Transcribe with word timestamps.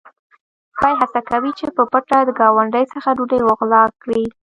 سپی 0.77 0.91
هڅه 0.99 1.19
کوي 1.29 1.51
چې 1.59 1.65
په 1.75 1.83
پټه 1.91 2.17
د 2.25 2.29
ګاونډي 2.39 2.83
څخه 2.93 3.09
ډوډۍ 3.17 3.41
وغلا 3.43 3.83
کړي. 4.03 4.23